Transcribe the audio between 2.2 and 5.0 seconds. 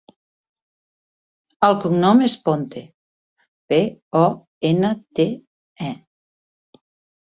és Ponte: pe, o, ena,